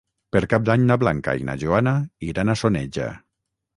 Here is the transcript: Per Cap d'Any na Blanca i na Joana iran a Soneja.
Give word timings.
Per 0.35 0.39
Cap 0.53 0.63
d'Any 0.69 0.85
na 0.91 0.97
Blanca 1.03 1.35
i 1.41 1.45
na 1.49 1.55
Joana 1.65 1.93
iran 2.31 2.51
a 2.51 2.57
Soneja. 2.63 3.11